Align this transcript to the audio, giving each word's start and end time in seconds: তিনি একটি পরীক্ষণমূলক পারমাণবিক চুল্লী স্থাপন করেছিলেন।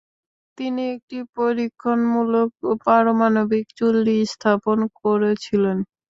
তিনি 0.57 0.81
একটি 0.95 1.17
পরীক্ষণমূলক 1.35 2.49
পারমাণবিক 2.85 3.65
চুল্লী 3.77 4.17
স্থাপন 4.33 4.77
করেছিলেন। 4.99 5.77